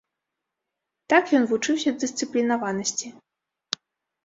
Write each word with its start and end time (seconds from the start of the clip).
Так 1.15 1.23
ён 1.41 1.45
вучыўся 1.51 1.95
дысцыплінаванасці. 2.05 3.15